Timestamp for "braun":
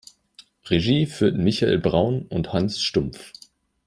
1.77-2.25